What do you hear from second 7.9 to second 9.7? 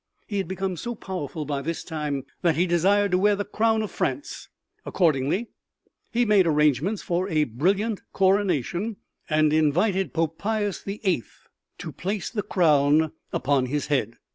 coronation and